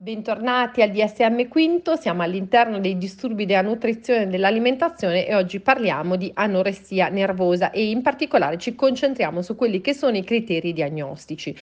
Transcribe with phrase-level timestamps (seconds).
[0.00, 6.14] Bentornati al DSM Quinto, siamo all'interno dei disturbi della nutrizione e dell'alimentazione e oggi parliamo
[6.14, 11.58] di anoressia nervosa e in particolare ci concentriamo su quelli che sono i criteri diagnostici.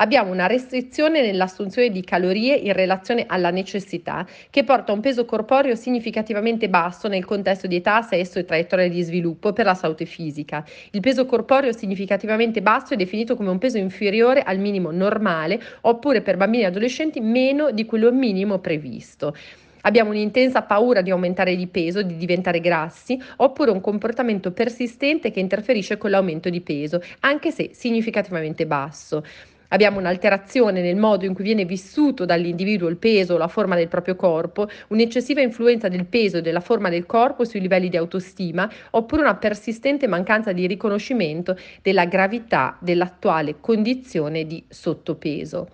[0.00, 5.24] Abbiamo una restrizione nell'assunzione di calorie in relazione alla necessità che porta a un peso
[5.24, 10.04] corporeo significativamente basso nel contesto di età, sesso e traiettoria di sviluppo per la salute
[10.04, 10.64] fisica.
[10.90, 16.22] Il peso corporeo significativamente basso è definito come un peso inferiore al minimo normale oppure
[16.22, 19.34] per bambini e adolescenti meno di quello minimo previsto.
[19.82, 25.40] Abbiamo un'intensa paura di aumentare di peso, di diventare grassi, oppure un comportamento persistente che
[25.40, 29.24] interferisce con l'aumento di peso, anche se significativamente basso.
[29.72, 33.86] Abbiamo un'alterazione nel modo in cui viene vissuto dall'individuo il peso o la forma del
[33.86, 38.68] proprio corpo, un'eccessiva influenza del peso e della forma del corpo sui livelli di autostima,
[38.90, 45.68] oppure una persistente mancanza di riconoscimento della gravità dell'attuale condizione di sottopeso.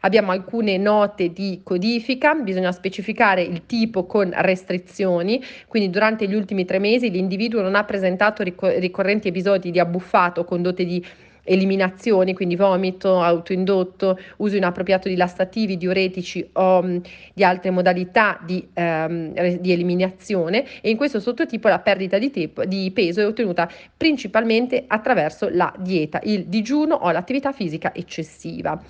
[0.00, 6.64] Abbiamo alcune note di codifica, bisogna specificare il tipo con restrizioni, quindi durante gli ultimi
[6.64, 11.04] tre mesi l'individuo non ha presentato ricorrenti episodi di abbuffato o condotte di
[11.44, 17.00] eliminazioni, quindi vomito autoindotto, uso inappropriato di lastativi, diuretici o mh,
[17.34, 22.52] di altre modalità di, ehm, di, eliminazione e in questo sottotipo la perdita di, te-
[22.66, 28.80] di peso è ottenuta principalmente attraverso la dieta, il digiuno o l'attività fisica eccessiva.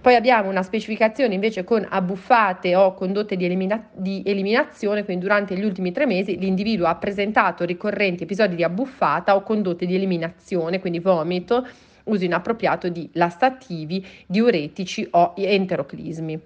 [0.00, 5.56] Poi abbiamo una specificazione invece con abbuffate o condotte di, elimina- di, eliminazione, quindi durante
[5.56, 10.80] gli ultimi tre mesi l'individuo ha presentato ricorrenti episodi di abbuffata o condotte di eliminazione,
[10.80, 11.66] quindi vomito,
[12.04, 16.40] uso inappropriato di lastativi, diuretici o enteroclismi.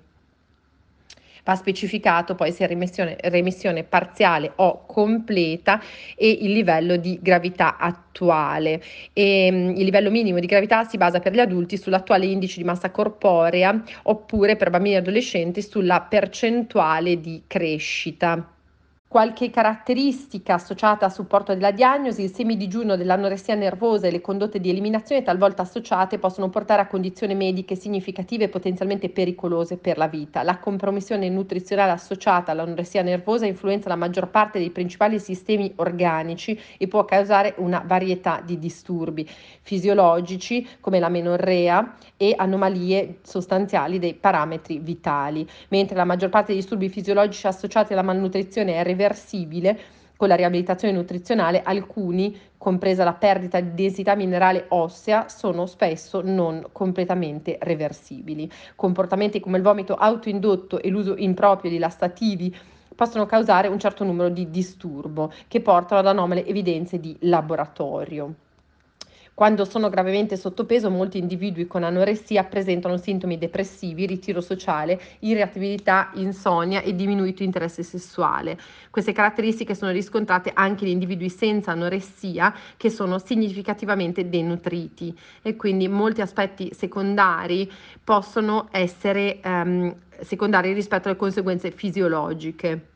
[1.44, 5.80] Va specificato poi se è remissione, remissione parziale o completa
[6.16, 8.82] e il livello di gravità attuale.
[9.12, 12.64] E, mm, il livello minimo di gravità si basa per gli adulti sull'attuale indice di
[12.64, 18.59] massa corporea oppure per bambini e adolescenti sulla percentuale di crescita.
[19.10, 24.70] Qualche caratteristica associata a supporto della diagnosi, il semidigiuno dell'anoressia nervosa e le condotte di
[24.70, 30.44] eliminazione talvolta associate possono portare a condizioni mediche significative e potenzialmente pericolose per la vita.
[30.44, 36.86] La compromissione nutrizionale associata all'anoressia nervosa influenza la maggior parte dei principali sistemi organici e
[36.86, 39.28] può causare una varietà di disturbi
[39.62, 46.60] fisiologici come la menorrea e anomalie sostanziali dei parametri vitali, mentre la maggior parte dei
[46.60, 49.78] disturbi fisiologici associati alla malnutrizione è reversibile
[50.20, 56.66] con la riabilitazione nutrizionale, alcuni, compresa la perdita di densità minerale ossea, sono spesso non
[56.72, 58.50] completamente reversibili.
[58.76, 62.54] Comportamenti come il vomito autoindotto e l'uso improprio di lastativi
[62.94, 68.34] possono causare un certo numero di disturbo che portano ad anomale evidenze di laboratorio.
[69.40, 76.82] Quando sono gravemente sottopeso, molti individui con anoressia presentano sintomi depressivi, ritiro sociale, irritabilità, insonnia
[76.82, 78.58] e diminuito interesse sessuale.
[78.90, 85.88] Queste caratteristiche sono riscontrate anche in individui senza anoressia che sono significativamente denutriti e quindi
[85.88, 87.72] molti aspetti secondari
[88.04, 92.89] possono essere ehm, secondari rispetto alle conseguenze fisiologiche.